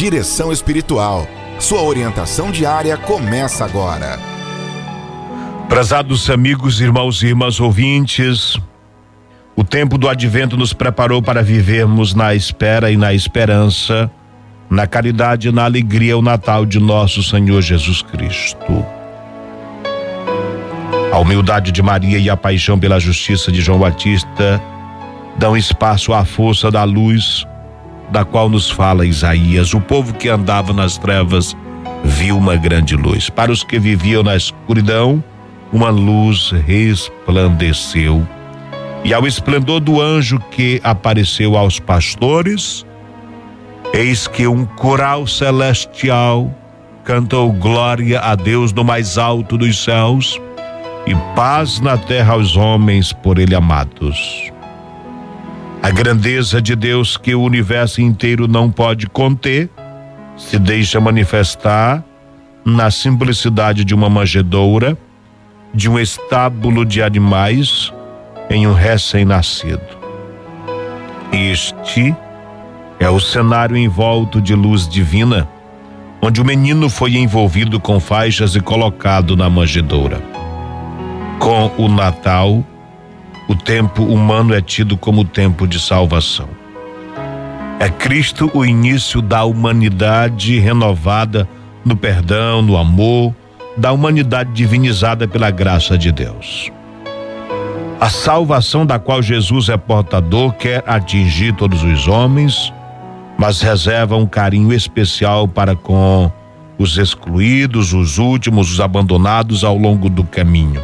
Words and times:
Direção 0.00 0.50
Espiritual. 0.50 1.28
Sua 1.58 1.82
orientação 1.82 2.50
diária 2.50 2.96
começa 2.96 3.66
agora. 3.66 4.18
Prezados 5.68 6.30
amigos, 6.30 6.80
irmãos 6.80 7.22
e 7.22 7.26
irmãs 7.26 7.60
ouvintes, 7.60 8.56
o 9.54 9.62
tempo 9.62 9.98
do 9.98 10.08
advento 10.08 10.56
nos 10.56 10.72
preparou 10.72 11.20
para 11.20 11.42
vivermos 11.42 12.14
na 12.14 12.34
espera 12.34 12.90
e 12.90 12.96
na 12.96 13.12
esperança, 13.12 14.10
na 14.70 14.86
caridade 14.86 15.48
e 15.48 15.52
na 15.52 15.64
alegria 15.64 16.16
o 16.16 16.22
Natal 16.22 16.64
de 16.64 16.80
nosso 16.80 17.22
Senhor 17.22 17.60
Jesus 17.60 18.00
Cristo. 18.00 18.82
A 21.12 21.18
humildade 21.18 21.70
de 21.70 21.82
Maria 21.82 22.18
e 22.18 22.30
a 22.30 22.38
paixão 22.38 22.78
pela 22.78 22.98
justiça 22.98 23.52
de 23.52 23.60
João 23.60 23.80
Batista 23.80 24.58
dão 25.36 25.54
espaço 25.54 26.14
à 26.14 26.24
força 26.24 26.70
da 26.70 26.84
luz 26.84 27.46
da 28.10 28.24
qual 28.24 28.48
nos 28.48 28.70
fala 28.70 29.06
Isaías. 29.06 29.72
O 29.74 29.80
povo 29.80 30.14
que 30.14 30.28
andava 30.28 30.72
nas 30.72 30.98
trevas 30.98 31.56
viu 32.04 32.36
uma 32.36 32.56
grande 32.56 32.96
luz. 32.96 33.30
Para 33.30 33.52
os 33.52 33.62
que 33.62 33.78
viviam 33.78 34.22
na 34.22 34.36
escuridão, 34.36 35.22
uma 35.72 35.90
luz 35.90 36.50
resplandeceu. 36.66 38.26
E 39.04 39.14
ao 39.14 39.26
esplendor 39.26 39.80
do 39.80 40.00
anjo 40.00 40.38
que 40.50 40.80
apareceu 40.84 41.56
aos 41.56 41.78
pastores, 41.78 42.84
eis 43.94 44.26
que 44.26 44.46
um 44.46 44.64
coral 44.64 45.26
celestial 45.26 46.52
cantou 47.04 47.50
glória 47.52 48.20
a 48.20 48.34
Deus 48.34 48.72
no 48.72 48.84
mais 48.84 49.16
alto 49.16 49.56
dos 49.56 49.82
céus 49.82 50.38
e 51.06 51.14
paz 51.34 51.80
na 51.80 51.96
terra 51.96 52.34
aos 52.34 52.56
homens 52.56 53.12
por 53.12 53.38
ele 53.38 53.54
amados. 53.54 54.52
A 55.82 55.90
grandeza 55.90 56.60
de 56.60 56.76
Deus 56.76 57.16
que 57.16 57.34
o 57.34 57.42
universo 57.42 58.02
inteiro 58.02 58.46
não 58.46 58.70
pode 58.70 59.06
conter 59.06 59.70
se 60.36 60.58
deixa 60.58 61.00
manifestar 61.00 62.04
na 62.64 62.90
simplicidade 62.90 63.84
de 63.84 63.94
uma 63.94 64.10
manjedoura, 64.10 64.96
de 65.74 65.88
um 65.88 65.98
estábulo 65.98 66.84
de 66.84 67.02
animais 67.02 67.92
em 68.50 68.66
um 68.66 68.74
recém-nascido. 68.74 69.80
Este 71.32 72.14
é 72.98 73.08
o 73.08 73.18
cenário 73.18 73.76
envolto 73.76 74.40
de 74.40 74.54
luz 74.54 74.86
divina, 74.86 75.48
onde 76.20 76.42
o 76.42 76.44
menino 76.44 76.90
foi 76.90 77.16
envolvido 77.16 77.80
com 77.80 77.98
faixas 77.98 78.54
e 78.54 78.60
colocado 78.60 79.34
na 79.34 79.48
manjedoura. 79.48 80.20
Com 81.38 81.72
o 81.78 81.88
Natal, 81.88 82.62
o 83.50 83.54
tempo 83.56 84.04
humano 84.04 84.54
é 84.54 84.60
tido 84.60 84.96
como 84.96 85.24
tempo 85.24 85.66
de 85.66 85.80
salvação. 85.80 86.48
É 87.80 87.88
Cristo 87.88 88.48
o 88.54 88.64
início 88.64 89.20
da 89.20 89.42
humanidade 89.42 90.60
renovada 90.60 91.48
no 91.84 91.96
perdão, 91.96 92.62
no 92.62 92.76
amor, 92.76 93.34
da 93.76 93.90
humanidade 93.90 94.52
divinizada 94.52 95.26
pela 95.26 95.50
graça 95.50 95.98
de 95.98 96.12
Deus. 96.12 96.70
A 98.00 98.08
salvação 98.08 98.86
da 98.86 99.00
qual 99.00 99.20
Jesus 99.20 99.68
é 99.68 99.76
portador 99.76 100.52
quer 100.52 100.84
atingir 100.86 101.52
todos 101.56 101.82
os 101.82 102.06
homens, 102.06 102.72
mas 103.36 103.60
reserva 103.60 104.14
um 104.14 104.26
carinho 104.26 104.72
especial 104.72 105.48
para 105.48 105.74
com 105.74 106.30
os 106.78 106.96
excluídos, 106.96 107.92
os 107.92 108.16
últimos, 108.16 108.70
os 108.70 108.80
abandonados 108.80 109.64
ao 109.64 109.76
longo 109.76 110.08
do 110.08 110.22
caminho. 110.22 110.80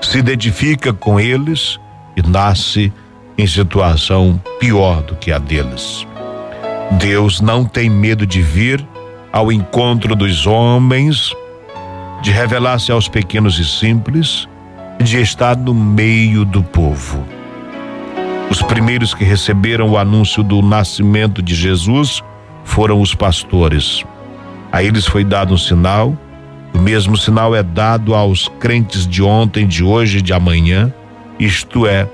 Se 0.00 0.16
identifica 0.16 0.94
com 0.94 1.20
eles 1.20 1.78
e 2.20 2.28
nasce 2.28 2.92
em 3.36 3.46
situação 3.46 4.40
pior 4.58 5.02
do 5.02 5.16
que 5.16 5.32
a 5.32 5.38
deles. 5.38 6.06
Deus 6.92 7.40
não 7.40 7.64
tem 7.64 7.88
medo 7.88 8.26
de 8.26 8.42
vir 8.42 8.86
ao 9.32 9.50
encontro 9.50 10.14
dos 10.14 10.46
homens, 10.46 11.32
de 12.22 12.30
revelar-se 12.30 12.92
aos 12.92 13.08
pequenos 13.08 13.58
e 13.58 13.64
simples, 13.64 14.48
de 15.02 15.20
estar 15.20 15.56
no 15.56 15.72
meio 15.72 16.44
do 16.44 16.62
povo. 16.62 17.24
Os 18.50 18.60
primeiros 18.60 19.14
que 19.14 19.24
receberam 19.24 19.88
o 19.90 19.96
anúncio 19.96 20.42
do 20.42 20.60
nascimento 20.60 21.40
de 21.40 21.54
Jesus 21.54 22.22
foram 22.64 23.00
os 23.00 23.14
pastores. 23.14 24.04
A 24.72 24.82
eles 24.82 25.06
foi 25.06 25.24
dado 25.24 25.54
um 25.54 25.58
sinal, 25.58 26.16
o 26.74 26.78
mesmo 26.78 27.16
sinal 27.16 27.54
é 27.54 27.62
dado 27.62 28.14
aos 28.14 28.48
crentes 28.58 29.06
de 29.06 29.22
ontem, 29.22 29.66
de 29.66 29.82
hoje 29.82 30.18
e 30.18 30.22
de 30.22 30.32
amanhã 30.32 30.92
isto 31.40 31.86
é, 31.86 32.06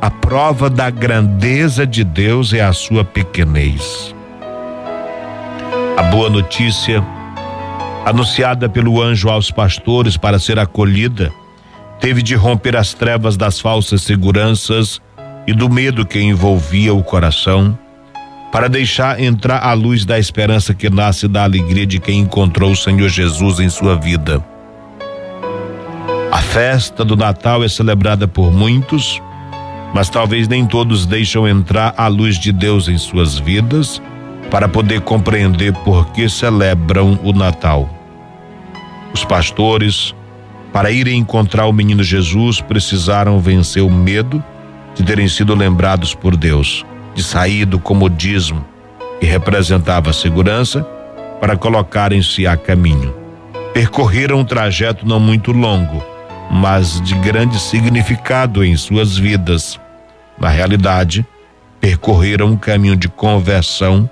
a 0.00 0.08
prova 0.08 0.70
da 0.70 0.88
grandeza 0.88 1.84
de 1.84 2.04
Deus 2.04 2.52
é 2.52 2.60
a 2.60 2.72
sua 2.72 3.04
pequenez. 3.04 4.14
A 5.96 6.02
boa 6.04 6.30
notícia, 6.30 7.04
anunciada 8.06 8.68
pelo 8.68 9.02
anjo 9.02 9.28
aos 9.28 9.50
pastores 9.50 10.16
para 10.16 10.38
ser 10.38 10.60
acolhida, 10.60 11.32
teve 11.98 12.22
de 12.22 12.36
romper 12.36 12.76
as 12.76 12.94
trevas 12.94 13.36
das 13.36 13.58
falsas 13.58 14.02
seguranças 14.02 15.02
e 15.44 15.52
do 15.52 15.68
medo 15.68 16.06
que 16.06 16.20
envolvia 16.20 16.94
o 16.94 17.02
coração, 17.02 17.76
para 18.52 18.68
deixar 18.68 19.20
entrar 19.20 19.58
a 19.58 19.72
luz 19.72 20.04
da 20.04 20.20
esperança 20.20 20.72
que 20.72 20.88
nasce 20.88 21.26
da 21.26 21.42
alegria 21.42 21.84
de 21.84 21.98
quem 21.98 22.20
encontrou 22.20 22.70
o 22.70 22.76
Senhor 22.76 23.08
Jesus 23.08 23.58
em 23.58 23.68
sua 23.68 23.96
vida. 23.96 24.40
Festa 26.52 27.04
do 27.04 27.14
Natal 27.14 27.62
é 27.62 27.68
celebrada 27.68 28.26
por 28.26 28.50
muitos, 28.50 29.20
mas 29.94 30.08
talvez 30.08 30.48
nem 30.48 30.66
todos 30.66 31.04
deixam 31.04 31.46
entrar 31.46 31.92
a 31.94 32.08
luz 32.08 32.38
de 32.38 32.52
Deus 32.52 32.88
em 32.88 32.96
suas 32.96 33.38
vidas 33.38 34.00
para 34.50 34.66
poder 34.66 35.02
compreender 35.02 35.74
por 35.84 36.10
que 36.10 36.26
celebram 36.26 37.20
o 37.22 37.34
Natal. 37.34 37.88
Os 39.12 39.26
pastores, 39.26 40.14
para 40.72 40.90
irem 40.90 41.18
encontrar 41.18 41.66
o 41.66 41.72
menino 41.72 42.02
Jesus, 42.02 42.62
precisaram 42.62 43.38
vencer 43.38 43.82
o 43.82 43.90
medo 43.90 44.42
de 44.94 45.02
terem 45.02 45.28
sido 45.28 45.54
lembrados 45.54 46.14
por 46.14 46.34
Deus, 46.34 46.84
de 47.14 47.22
sair 47.22 47.66
do 47.66 47.78
comodismo 47.78 48.64
que 49.20 49.26
representava 49.26 50.14
segurança 50.14 50.82
para 51.42 51.58
colocarem-se 51.58 52.46
a 52.46 52.56
caminho. 52.56 53.14
Percorreram 53.74 54.40
um 54.40 54.44
trajeto 54.44 55.06
não 55.06 55.20
muito 55.20 55.52
longo 55.52 56.17
mas 56.50 57.00
de 57.00 57.14
grande 57.16 57.58
significado 57.58 58.64
em 58.64 58.76
suas 58.76 59.16
vidas. 59.16 59.78
Na 60.38 60.48
realidade, 60.48 61.26
percorreram 61.80 62.46
um 62.46 62.56
caminho 62.56 62.96
de 62.96 63.08
conversão 63.08 64.08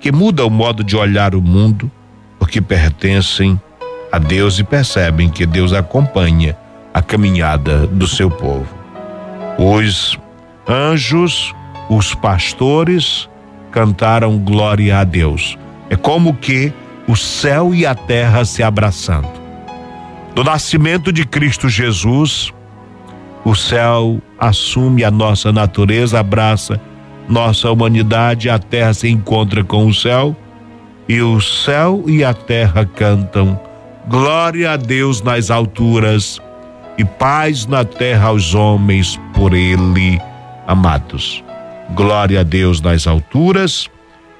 que 0.00 0.10
muda 0.10 0.44
o 0.44 0.50
modo 0.50 0.82
de 0.82 0.96
olhar 0.96 1.34
o 1.34 1.42
mundo, 1.42 1.90
porque 2.38 2.60
pertencem 2.60 3.60
a 4.10 4.18
Deus 4.18 4.58
e 4.58 4.64
percebem 4.64 5.28
que 5.28 5.46
Deus 5.46 5.72
acompanha 5.72 6.56
a 6.92 7.02
caminhada 7.02 7.86
do 7.86 8.06
seu 8.06 8.30
povo. 8.30 8.66
Os 9.58 10.18
anjos, 10.68 11.54
os 11.88 12.14
pastores 12.14 13.28
cantaram 13.70 14.38
glória 14.38 14.98
a 14.98 15.04
Deus. 15.04 15.58
É 15.88 15.96
como 15.96 16.34
que 16.34 16.72
o 17.06 17.16
céu 17.16 17.74
e 17.74 17.86
a 17.86 17.94
terra 17.94 18.44
se 18.44 18.62
abraçando 18.62 19.45
do 20.36 20.44
nascimento 20.44 21.10
de 21.10 21.24
Cristo 21.24 21.66
Jesus, 21.66 22.52
o 23.42 23.54
céu 23.54 24.20
assume 24.38 25.02
a 25.02 25.10
nossa 25.10 25.50
natureza, 25.50 26.20
abraça 26.20 26.78
nossa 27.26 27.70
humanidade, 27.70 28.50
a 28.50 28.58
terra 28.58 28.92
se 28.92 29.08
encontra 29.08 29.64
com 29.64 29.86
o 29.86 29.94
céu, 29.94 30.36
e 31.08 31.22
o 31.22 31.40
céu 31.40 32.04
e 32.06 32.22
a 32.22 32.34
terra 32.34 32.84
cantam: 32.84 33.58
Glória 34.08 34.72
a 34.72 34.76
Deus 34.76 35.22
nas 35.22 35.50
alturas 35.50 36.38
e 36.98 37.04
paz 37.04 37.66
na 37.66 37.82
terra 37.82 38.28
aos 38.28 38.54
homens 38.54 39.18
por 39.32 39.54
ele 39.54 40.20
amados. 40.66 41.42
Glória 41.94 42.40
a 42.40 42.42
Deus 42.42 42.82
nas 42.82 43.06
alturas 43.06 43.88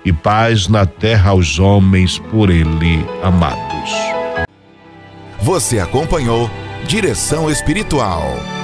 e 0.05 0.13
paz 0.13 0.69
na 0.69 0.85
terra 0.85 1.31
aos 1.31 1.59
homens 1.59 2.19
por 2.19 2.51
ele 2.51 3.03
amados. 3.23 4.16
Você 5.47 5.79
acompanhou 5.79 6.51
Direção 6.89 7.49
Espiritual. 7.49 8.56